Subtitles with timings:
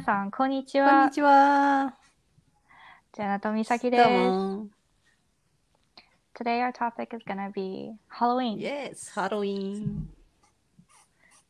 [0.00, 1.12] 皆さん、こんにちこんはに。
[1.12, 1.92] ちは。
[3.12, 4.08] ジャナとミサキどうです。
[4.08, 4.66] も。
[6.34, 10.08] Today our topic is gonna be Halloween, Yes、ハロウィン。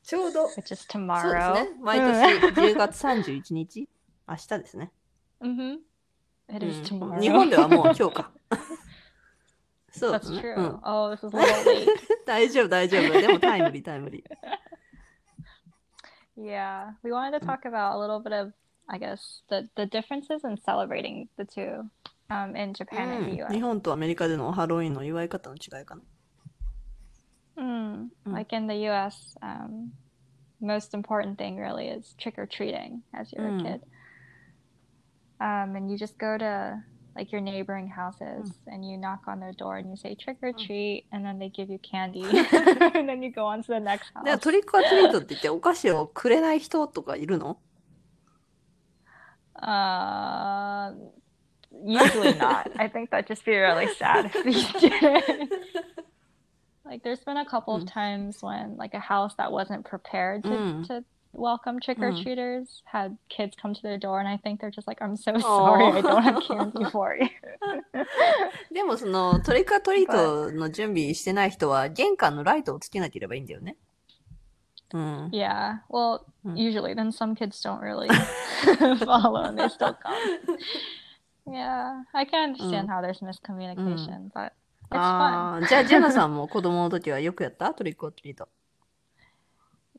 [0.03, 1.53] ちょうど、which is そう tomorrow.
[1.55, 1.79] ですね。
[1.81, 3.89] 毎年10月31日、
[4.29, 4.91] 明日ですね。
[5.41, 5.77] mm-hmm.
[6.49, 7.21] It is うん tomorrow.
[7.21, 8.33] 日本ではもう今日か。
[9.93, 10.41] そうで That's すね。
[10.41, 10.57] true.
[10.57, 11.87] うん Oh, this is a little late.
[12.27, 13.13] 大丈夫、大丈夫。
[13.21, 14.60] でもタイムリー、タイムリー。
[16.40, 18.54] yeah, we wanted to talk about a little bit of,
[18.90, 21.90] I guess, the the differences in celebrating the two
[22.30, 23.54] um, in Japan う and the ん U.S.
[23.54, 26.02] 日本とアメリカでのハロウィンの祝い方の違いかな。
[27.58, 28.34] Mm, Mm.
[28.34, 29.92] Like in the U.S., um,
[30.62, 33.60] most important thing really is trick or treating as you're Mm.
[33.60, 33.82] a kid.
[35.40, 36.82] Um, and you just go to
[37.16, 40.52] like your neighboring houses and you knock on their door and you say trick or
[40.52, 44.12] treat, and then they give you candy, and then you go on to the next
[44.24, 44.40] で house.
[44.40, 47.58] トリックアトリートって言ってお菓子をくれない人とかいるの
[49.62, 50.94] Uh,
[51.72, 52.70] usually not.
[52.78, 55.50] I think that'd just be really sad if you didn't.
[56.84, 57.88] Like, there's been a couple of Mm.
[57.92, 60.88] times when, like, a house that wasn't prepared to, Mm.
[60.88, 62.23] to welcome trick or Mm.
[62.23, 65.33] treaters had kids come to their door, and I think they're just like, I'm so
[65.39, 67.29] sorry, I don't have candy for you.
[68.73, 73.77] でもそのトリックアトリートの準備してない人は玄関のライトをつけなければいいんだよね。
[74.93, 75.29] うん。
[75.33, 76.55] yeah, well, Mm.
[76.57, 78.09] usually, then some kids don't really
[79.05, 80.15] follow and they still come.
[81.47, 84.53] Yeah, I can understand how there's miscommunication, but
[84.91, 85.67] it's fun.
[85.69, 88.49] じゃあジェナさんも子供の時はよくやったトリックアトリート。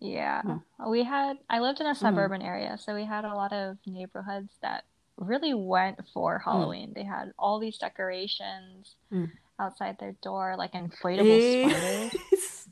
[0.01, 0.41] Yeah.
[0.85, 2.05] We had, I lived in a hmm.
[2.05, 2.47] suburban mm.
[2.47, 4.83] area, so we had a lot of neighborhoods that
[5.15, 6.49] really went for hmm.
[6.49, 6.89] Halloween.
[6.89, 6.95] Mm.
[6.95, 9.29] They had all these decorations mm.
[9.59, 12.09] outside their door, like inflatable eh.
[12.09, 12.67] spiders,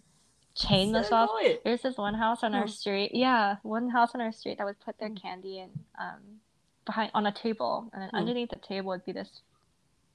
[0.58, 1.30] chainless off.
[1.64, 3.12] There's this one house on our street.
[3.14, 5.16] Yeah, one house on our street that would put their hmm.
[5.16, 6.42] candy in um,
[6.86, 9.30] behind on a table, and then underneath the table would be this,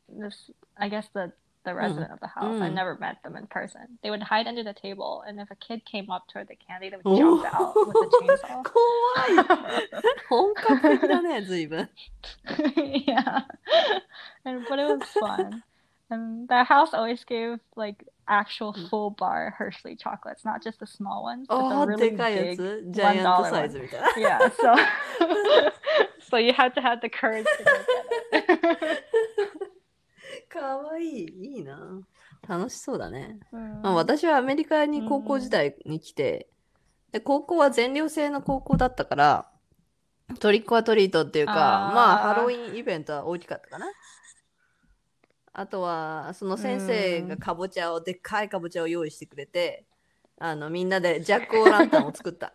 [0.08, 1.32] this I guess the
[1.64, 2.14] the resident mm.
[2.14, 2.54] of the house.
[2.54, 2.62] Mm.
[2.62, 3.98] I never met them in person.
[4.02, 6.90] They would hide under the table, and if a kid came up toward the candy,
[6.90, 8.64] they would jump out with a chainsaw.
[13.06, 13.40] yeah,
[14.44, 15.62] and but it was fun.
[16.10, 21.22] And the house always gave like actual full bar Hershey chocolates, not just the small
[21.22, 22.18] ones, but oh, the really big
[22.98, 23.50] one dollar
[24.16, 24.76] yeah, so
[26.28, 29.04] so you had to have the courage to get it.
[30.54, 31.56] かわいい。
[31.56, 32.00] いいな。
[32.48, 33.40] 楽しそうだね。
[33.50, 33.94] まあ、Mm.
[33.94, 36.48] 私はアメリカに高校時代に来て、
[37.12, 39.50] で高校は全寮制の高校だったから、
[40.38, 43.86] トリックアトリートっていうか、あーまあハロウィンイベントは大きかったかな。
[45.52, 49.86] あとは、その先生がかぼちゃを、でっかいかぼちゃを用意してくれて、
[50.38, 52.54] あのみんなでジャック・オーランタンを作った。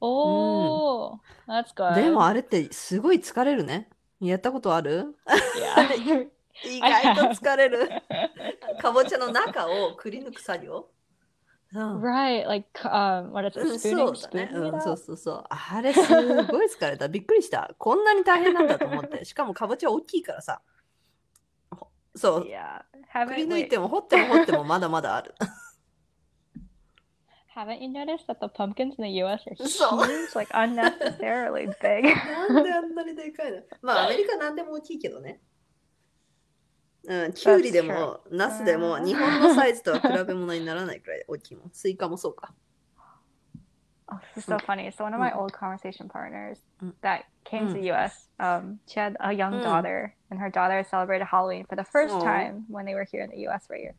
[0.00, 1.18] oh
[1.48, 3.88] that's good でもあれってすごい疲れるね。
[4.20, 5.14] やったことある？
[6.64, 7.88] 意外と疲れる。
[8.80, 10.88] かぼちゃの中をくり抜く作業？
[11.74, 14.50] うん right like um what is うん it そうだね。
[14.52, 14.96] うん、そう?
[14.96, 15.44] そうそう。
[15.48, 16.00] あれす
[16.46, 17.08] ごい疲れた。
[17.08, 17.74] びっくりした。
[17.76, 19.24] こんなに大変なんだと思って。
[19.24, 20.62] しかもかぼちゃ大きいからさ。
[21.76, 22.44] ほそう。
[22.44, 22.82] yeah
[23.26, 25.34] くり抜いても掘っても掘ってもまだまだある。
[27.55, 35.41] haven't you noticed that the pumpkins in the US are So- huge like unnecessarily big なんであんなにでかいのまあアメリカなんでも大きいけどね。
[37.03, 41.71] うん、キュウリでもナスでもうん日本のサイズとは比べ物にならないくらい大きいもん。
[41.73, 42.53] スイカもそうか。
[44.07, 44.65] Oh, this is so Mm.
[44.65, 44.91] funny.
[44.91, 45.37] So one of my Mm.
[45.39, 46.93] old conversation partners Mm.
[47.01, 48.29] that came to the U.S.
[48.39, 49.63] Um, she had a young Mm.
[49.63, 52.19] daughter, and her daughter celebrated Halloween for the first Aw.
[52.21, 53.67] time when they were here in the U.S.
[53.69, 53.95] right here.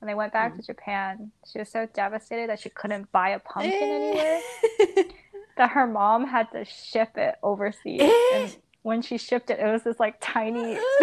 [0.00, 0.56] When they went back Mm.
[0.56, 4.40] to Japan, she was so devastated that she couldn't buy a pumpkin anywhere
[4.80, 5.06] え
[5.56, 8.02] that her mom had to ship it overseas.
[8.02, 8.10] Eh?
[8.34, 10.78] And when she shipped it, it was this like tiny, ー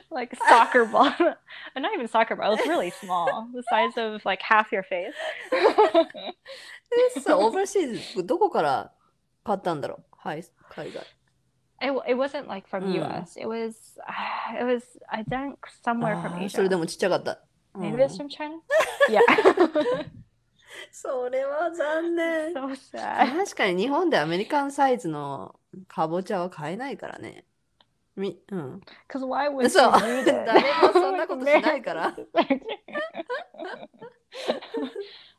[0.09, 1.13] like soccer ball,
[1.75, 2.53] and not even soccer ball.
[2.53, 5.13] It was really small, the size of like half your face.
[7.15, 8.91] えさ、オーバーシーズどこから
[9.43, 11.03] 買ったんだろうはい、海外。
[11.81, 12.99] It, w- it wasn't like from Mm.
[13.23, 13.37] US.
[13.37, 13.97] It was
[14.59, 16.49] it was I think somewhere あ from ー Asia.
[16.49, 17.39] それでもちっちゃかった。
[17.75, 18.55] Maybe うん it's from China.
[19.09, 19.21] yeah.
[20.91, 22.53] それは残念。
[22.53, 23.35] so sad.
[23.37, 25.55] 確かに日本でアメリカンサイズの
[25.87, 27.45] かぼちゃは買えないからね。
[28.15, 28.81] みうん。
[29.07, 30.31] Because why would そう you need it?
[30.45, 32.15] 誰もそんなことしないから。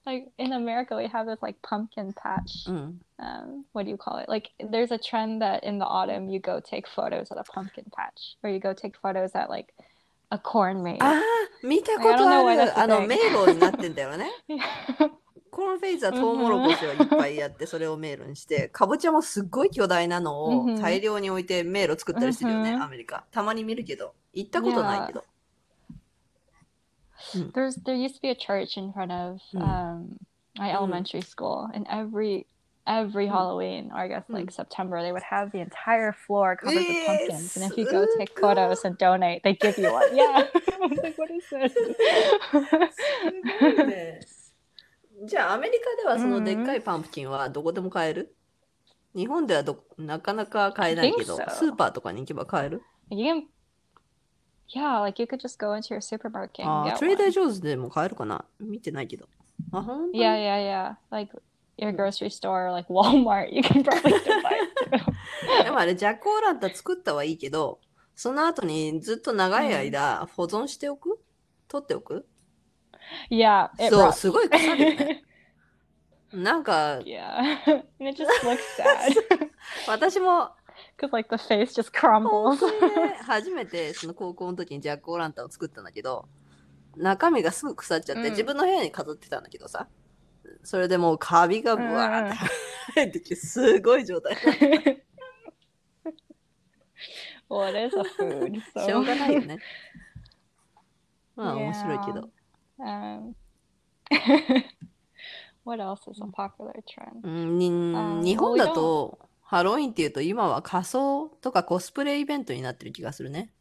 [0.04, 2.69] like in America, we have this like pumpkin patch.
[2.69, 3.00] うん。
[3.19, 4.28] Um, what do you call it?
[4.31, 7.84] Like there's a trend that in the autumn you go take photos at a pumpkin
[7.92, 9.75] patch, or you go take photos at like
[10.30, 10.98] a corn maze.
[11.01, 11.22] ああ、
[11.63, 12.72] 見たこ I don't と know why あ that's る。
[12.72, 13.07] a あの、thing.
[13.07, 14.30] 迷路になってんだよね。
[15.51, 25.24] コーンフェイズはトウモロコシをいっぱいやってそれを迷路にしてかぼちゃもすっごい巨大なのをうんうん大量に置いて迷路作ったりしてるよね、うんうんアメリカたまに見るけど行ったことないけど
[27.54, 29.62] There's there used to be a church in front of Mm.
[29.63, 30.18] um
[30.57, 30.75] my Mm.
[30.77, 32.45] elementary school, and every
[32.87, 33.31] every Mm.
[33.32, 37.56] Halloween or I guess like September, they would have the entire floor covered with pumpkins,
[37.56, 37.92] and if you Yes.
[37.92, 40.14] go take photos and donate, they give you one.
[40.16, 41.72] Yeah, I was like, what is this?
[41.72, 42.60] す
[43.60, 44.20] ごいね
[45.26, 48.34] じゃあアメリカではそのでっかいパンプキンはどこでも買える
[49.14, 51.54] 日本ではどなかなか買えないけど I think so.
[51.54, 53.42] スーパーとかに行けば買える you can,
[54.75, 57.32] yeah, like you could just go into your supermarket あ and ー get トレーダー one.
[57.32, 59.28] ジョーズでも買えるかな見てないけど
[59.72, 60.96] あ本当に Yeah, yeah, yeah.
[61.10, 61.37] Like
[61.77, 62.30] your grocery
[62.72, 63.83] like Walmart you can
[65.63, 67.80] でもあれジャックオランタ作ったはいいけど
[68.16, 71.19] その後にずっと長い間保存しておく？
[71.68, 72.25] 取っておく
[73.30, 74.50] ？Yeah, そうすごい、
[76.31, 78.30] なんか Yeah, it just
[79.88, 80.51] 私も
[81.12, 82.57] like the face just crumbles.
[83.24, 86.27] 初めてその高校の時にジャックオランタを作ったんだけど
[86.95, 89.89] 中身がすぐ腐っちゃって、自分の部屋に飾ってたんだけどさ、
[90.65, 92.38] それでもうカビがブワーって
[92.94, 94.35] 入ってきてすごい状態。
[97.69, 99.59] it is a food, しょうがないよね。
[101.35, 102.29] まあ.面白いけど。
[102.79, 103.33] um,
[105.63, 107.21] what else is a popular trend?
[107.23, 113.51] うん日本だとハロウィンっていうと今は仮装とかコスプレイベントになってる気がするね。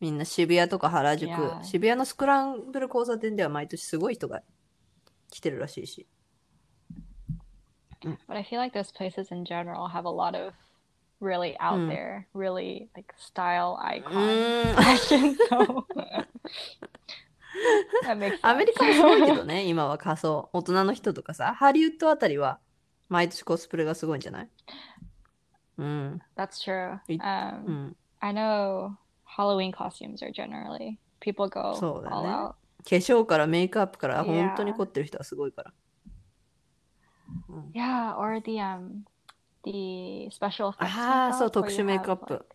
[0.00, 1.30] みんな渋谷とか原宿。
[1.62, 4.42] 渋谷のスクランブル交差点では毎年すごい人が
[5.30, 6.08] 来てるらしいし。
[8.28, 10.52] But I feel like those places in general have a lot of
[11.20, 11.88] really out Mm.
[11.88, 15.36] there, really like style う icon ーん fashion.
[15.48, 15.84] So
[18.04, 18.78] that makes アメリ sense.
[18.78, 20.48] カもすごいけどね、今は仮装。
[20.52, 22.58] 大人の人とかさ、ハリウッドあたりは
[23.08, 24.48] 毎年コスプレがすごいんじゃない
[25.78, 26.20] うん。
[26.36, 26.98] That's true.
[27.20, 27.96] Um, うん。
[28.20, 28.92] I know
[29.36, 32.52] Halloween costumes are generally people go all ね out.
[32.52, 35.72] 化粧からメイクアップから本当に凝ってる人はすごいから。
[37.74, 39.04] Yeah, or the um
[39.64, 42.46] the special effects ああ、そう、特殊メイクアップ。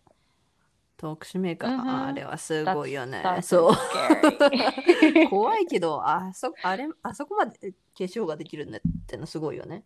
[0.96, 1.82] 特殊メイクアップ。
[1.82, 3.22] Mhm あれはすごいよね。
[3.24, 3.72] That's そう。
[5.30, 9.84] 怖いけど、あそあれあそこまで化粧ができるんだってのすごいよね。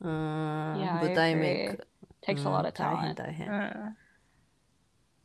[0.00, 1.88] うーん、舞台メイク。
[2.22, 3.14] Takes a lot of うん大変 talent.
[3.14, 3.48] 大変。
[3.48, 3.94] Mm.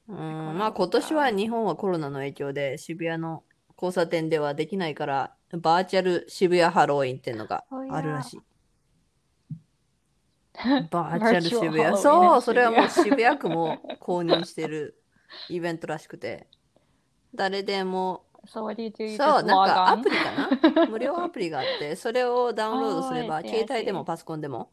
[0.08, 0.14] う
[0.54, 3.44] ん、まあ今年は日本はコロナの影響で渋谷の
[3.76, 8.42] 交差点ではできないから、バーチャル渋谷ハロウィンっていうのが Oh, あるらしい。
[10.92, 11.98] バーチャル渋谷。
[11.98, 14.96] そう、それはもう渋谷区も公認してる
[15.50, 16.48] イベントらしくて、
[17.34, 19.98] 誰でもそう、なんかア?
[19.98, 20.50] プリかな？
[20.90, 24.70] 無料アプリがあって、それをダウンロードすれば、 Oh, 携帯で.もパソコンでも、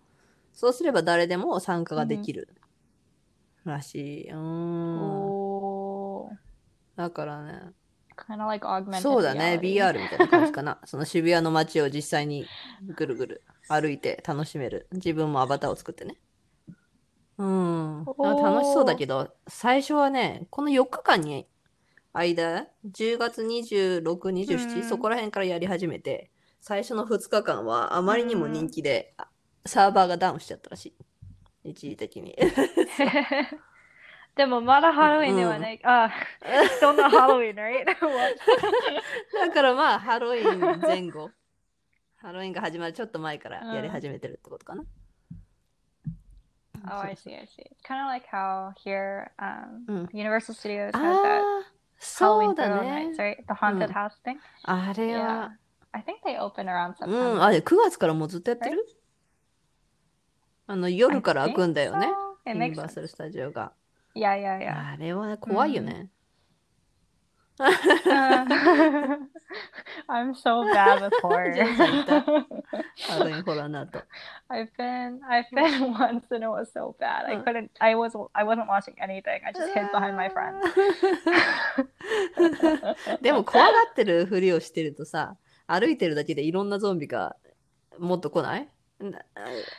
[0.52, 2.48] そうすれば誰でも参加ができる
[3.64, 4.30] らしい。
[4.30, 5.28] うーん。
[5.28, 6.30] Oh,
[6.96, 7.72] だからね、
[8.26, 9.58] kind of like augmented そうだね.
[9.60, 10.78] VR みたいな感じかな。
[10.86, 12.46] その渋谷の街を実際に
[12.94, 14.86] ぐるぐる歩いて楽しめる。
[14.92, 16.16] 自分もアバターを作ってね。
[17.38, 18.04] うん。
[18.04, 21.48] 楽しそうだけど、最初はね、この4日間に
[22.12, 29.28] 間、10月26、27、うんそこら辺からやり始めて、最初の2日間はあまりにも人気で、あ
[29.64, 30.94] サーバーがダウンしちゃったらし
[31.64, 31.70] い。
[31.70, 32.36] 一時的に。
[34.36, 35.80] でもまだハロウィンではない。
[35.84, 36.10] あ、
[36.80, 37.84] そんなハロウィン、right?
[37.84, 37.94] だ
[39.52, 41.30] からまあ、ハロウィン前後。
[42.16, 44.84] ハロウィンが始まるちょっと前からやり始めてるってことかな。
[46.90, 47.62] Oh, I see, I see.
[47.86, 50.04] Kind of like how here, um, うん。
[50.12, 51.42] Universal Studios has that
[51.98, 53.16] そ Halloween うだね Nights,。
[53.16, 53.36] right?
[53.46, 54.36] The haunted うん house thing.
[54.64, 55.52] あれ.は、
[55.92, 57.34] I think they open around う September.
[57.36, 58.84] ん、あれ9月からもうずっとやってる
[60.66, 62.08] あの夜から開くんだよね。
[62.46, 63.72] ユ.ニバーサル・スタジオが。
[64.14, 64.92] Yeah, yeah, yeah.
[64.94, 66.10] あれは怖いよね。
[70.08, 71.52] I'm so bad with horror.
[71.54, 72.30] ジェンさん言ったハ
[73.20, 74.02] ロウィンホラーナート。
[74.48, 77.26] I've been I've been once and it was so bad.
[77.26, 79.42] I couldn't I was I wasn't watching anything.
[79.46, 80.60] I just hid behind my friends.
[83.20, 87.36] でも怖がってるふりをしてるとさ、歩いてるだけでいろんなゾンビが
[87.98, 89.20] もっと来ないな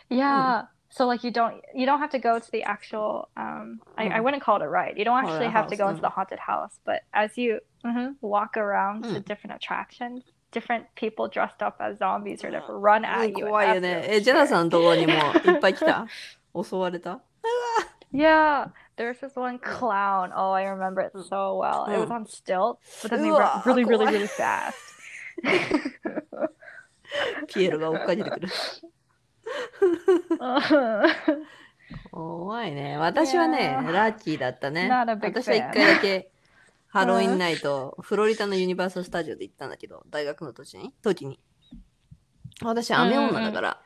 [0.09, 0.67] Yeah.
[0.92, 4.08] So like you don't you don't have to go to the actual um I, I
[4.18, 4.24] Mhm.
[4.24, 4.94] wouldn't call it a ride.
[4.96, 6.02] You don't actually Horror have to house, go into mhm.
[6.02, 9.24] the haunted house, but as you mhm, walk around to Mm.
[9.26, 13.44] different attractions, different people dressed up as zombies or whatever run う at ん you.
[13.44, 14.02] and 怖いよ that's ね。
[14.08, 14.46] really え、ジェナ scary.
[14.46, 15.12] さんのところにも
[15.44, 16.06] いっぱい来た
[16.54, 17.20] 襲われた
[18.10, 20.32] Yeah, there's this one clown.
[20.34, 21.22] Oh, I remember it Mm.
[21.28, 21.84] so well.
[21.92, 22.22] It was Mm.
[22.22, 24.12] on stilts, but then they Ooh, run really, really, kawaii.
[24.12, 24.74] really fast.
[27.46, 28.48] ピエロが追っかけてくる。
[30.39, 31.03] Uh,
[32.11, 32.97] 怖いね。
[32.97, 34.89] 私はね、ラッキーだったね。
[34.91, 36.31] Not a big 私は一回だけ
[36.87, 40.93] ハロウィンナイト、フロリダのユニバーサル・スタジオで行ったんだけど、大学の時に。
[41.01, 41.39] 時に
[42.61, 43.81] 私、雨女だから、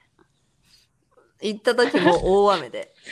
[1.41, 2.93] 行った時も大雨で。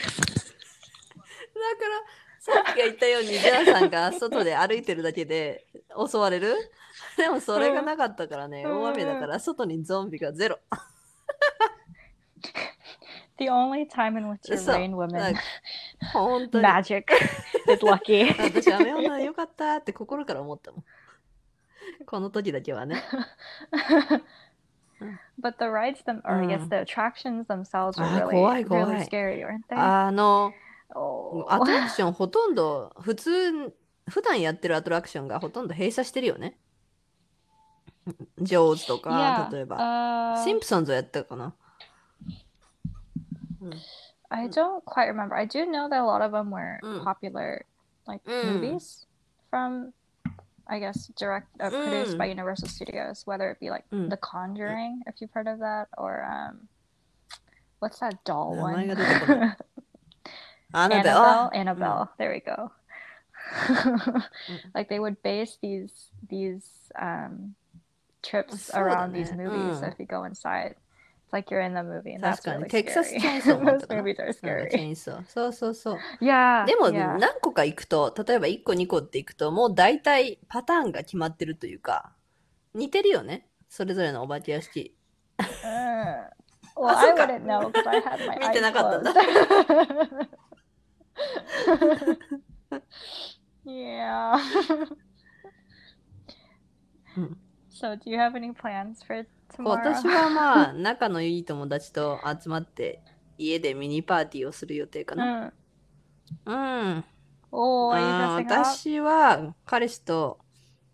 [2.46, 5.66] だから、さっきが言ったように、ジャーさんが外で歩いてるだけで
[6.10, 6.54] 襲われる？
[7.16, 10.58] でもそれがなかったからね、うん大雨だから外にゾンビがゼロ。
[13.38, 15.40] The only time in which a rain woman か
[16.12, 16.64] 本当に。
[16.64, 17.04] magic
[17.72, 18.26] is lucky.
[18.42, 20.84] 私、雨女よかったって心から思ったもん。
[22.06, 23.02] この時だけはね。
[25.38, 26.68] But the rides them, or I guess Mm.
[26.70, 29.76] the attractions themselves ー really, 怖い really 怖い scary, weren't they?
[29.78, 30.52] あの、
[30.94, 31.44] oh.
[31.48, 33.74] アトラクションほとんど、普通、
[34.08, 36.56] 普段やってるアトラクションがほとんど閉鎖してるよね。
[38.38, 40.36] ジョーズとか.例えば。
[40.36, 41.54] uh, シンプソンズやったかな。
[43.70, 43.78] Mm.
[44.30, 45.36] I don't quite remember.
[45.36, 47.04] I do know that a lot of them were mm.
[47.04, 47.64] popular,
[48.06, 48.44] like mm.
[48.44, 49.06] movies
[49.50, 49.92] from,
[50.66, 53.22] I guess, direct uh, produced by Universal Studios.
[53.24, 56.68] Whether it be like The Conjuring, if you've heard of that, or um,
[57.78, 58.90] what's that doll oh, one?
[58.90, 59.54] Annabelle.
[60.74, 61.50] Annabelle.
[61.54, 62.10] Annabelle.
[62.18, 62.72] There we go.
[64.74, 66.68] like they would base these these
[67.00, 67.54] um,
[68.22, 69.78] trips around these movies.
[69.78, 70.74] So if you go inside
[71.28, 71.50] It's like
[72.22, 72.70] 確かに。
[75.28, 75.98] そうそうそう。
[76.20, 82.12] いやでも、何個か行くと、例えば1個2個って行くと、もう大体パターンが決まってるというか、
[82.74, 83.48] 似てるよね。
[83.68, 84.94] それぞれのおばけ屋敷。
[85.38, 85.46] うん。
[86.76, 86.94] Well,
[88.52, 89.12] てなかったんだ。
[93.64, 94.36] いや。
[97.78, 99.26] So, do you have any plans for
[99.58, 99.82] 今 tomorrow?
[99.84, 103.02] 年はまあ、仲のいい友達と集まって、
[103.36, 105.24] 家でミニパーティーをする予定かな。
[105.26, 105.52] Mm.
[106.46, 106.54] う
[107.00, 107.04] ん。
[107.52, 108.64] Oh, うん you dressing up?
[108.64, 110.38] 私は彼氏と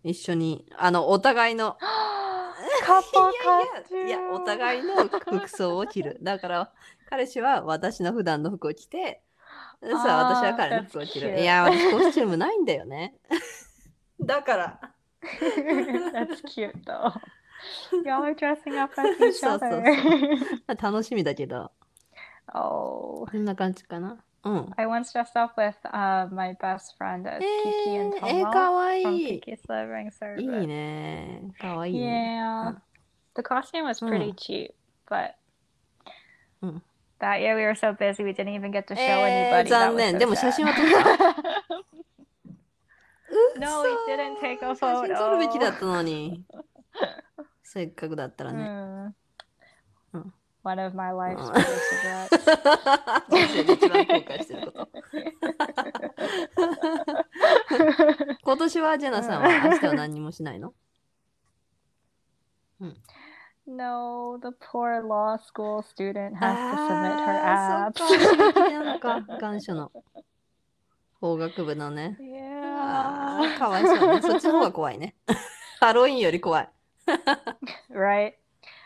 [0.03, 1.77] 一緒に、あの、お互いの、
[2.83, 3.31] Couple
[4.03, 6.17] いやいや、いや、お.互いの服装を着る。
[6.21, 6.71] だから、
[7.09, 9.21] 彼氏は私の普段の服を着て、
[9.81, 11.39] さあ、あー私は彼の服を着る。
[11.39, 13.15] いや、私コスチュームないんだよね。
[14.19, 14.92] だから。
[16.12, 17.12] That's cute though.
[18.04, 20.82] Y'all are dressing up as each そうそうそう other.
[20.82, 21.72] 楽しみだけど、
[22.54, 23.26] oh.
[23.26, 24.16] こんな感じかな。
[24.44, 24.72] うん。
[24.76, 27.46] I once dressed up with uh, my best friend as え
[27.88, 29.40] Kiki and ー、え Tomo かわい from い。
[29.44, 30.62] Kiki's Living い Service.
[30.62, 31.42] いね。
[31.60, 32.40] かわいいね。
[32.40, 32.74] Yeah.
[33.34, 34.34] The costume was pretty Mm.
[34.36, 34.72] cheap,
[35.08, 35.32] but
[36.62, 36.80] Mm.
[37.20, 39.68] that year we were so busy we didn't even get to show え anybody.
[39.68, 40.14] ー、 That 残 was 念。
[40.14, 40.52] so でも写 sad.
[40.52, 41.91] 真は撮った。
[43.59, 45.75] No, we didn't take a 写真撮るべきだ photo.
[45.75, 46.43] ったのに。
[47.63, 48.63] せっかくだったらね。
[48.63, 49.11] Mm.
[50.13, 50.31] Mm.
[50.63, 51.53] One of my life's Mm.
[53.29, 54.47] biggest regrets.
[58.43, 60.73] 今年はジェナさんは明日は何にもしないの
[63.65, 68.99] no, the poor law school student has to submit あ her apps.
[68.99, 69.91] か、願書の。
[71.21, 72.17] 法学部のね。
[72.93, 74.21] あ.ーかわいそうね。
[74.21, 75.15] そっちの方が怖いね。
[75.79, 76.69] ハロウィンより怖い。
[77.91, 78.33] Right.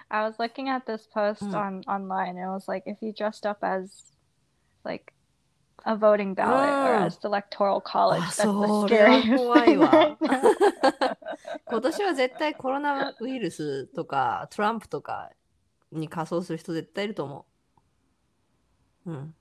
[0.10, 1.54] I was looking at this post Mm.
[1.54, 4.14] on online and it was like if you dressed up as
[4.86, 5.14] like
[5.86, 7.06] a voting ballot or Mm.
[7.06, 11.18] as the electoral college, あ that's the それは scariest 怖い thing わ right now.
[11.70, 15.30] 今年は絶対コロナウイルスとかトランプとか
[15.92, 17.46] に仮装する人絶対いると思
[19.06, 19.12] う。
[19.12, 19.36] うん。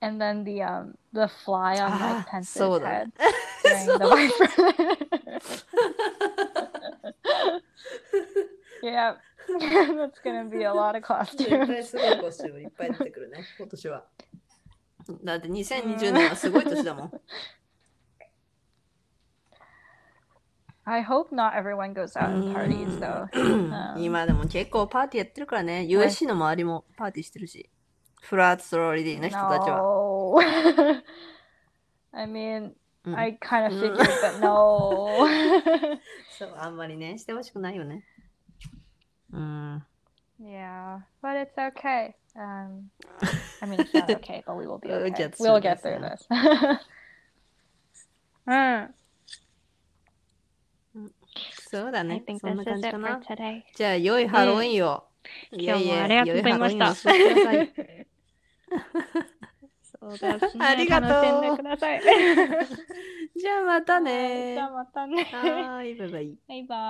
[0.00, 3.12] And then the um the fly on Ah, Mike Pence's そうだ head ね。
[3.64, 4.32] during the vice
[8.82, 9.14] yeah.
[9.48, 11.66] That's gonna be a lot of 絶 costumes.
[11.66, 14.04] 対すごいコスチュームいっぱい出てくるね、今年は。
[15.22, 17.12] だって2020年はすごい年だもん。
[20.84, 23.28] I hope not everyone goes out and parties though.
[23.32, 27.70] うん Um, 今でも結構パーティーやってるからね、USC の周りもパーティーしてるし、
[28.28, 29.78] フラッツロリディの人たちは。
[29.78, 30.38] No.
[32.12, 32.72] I mean,
[33.04, 33.94] うん I kind of Mm.
[33.94, 35.08] figured, but no.
[36.38, 38.04] そう、あんまりね、してほしくないよね。
[39.32, 39.86] うん。
[40.40, 42.14] yeah, but it's okay.
[42.34, 42.90] Um,
[43.62, 45.28] I mean, it's not okay, but we will be We'll okay.
[45.30, 46.16] get We'll through get this, through yeah.
[46.16, 46.26] this.
[50.94, 51.10] Mm,
[51.70, 52.22] そうだ I ね。
[52.26, 53.20] think そんな this 感 is じ it か for な。
[53.20, 53.62] today.
[53.74, 55.04] じゃあ、良いハロウィンを。
[55.52, 57.52] いやいや、今日もありがとうございました良ハロウィンを過ごしてくださ
[58.02, 58.05] い
[59.82, 60.66] そうですね。
[60.66, 62.02] ありがとう楽しんでください。
[63.36, 65.24] じゃあ、またはいねじゃあまたね。
[65.24, 66.38] はーい、バイバイ。
[66.48, 66.78] バイバイ。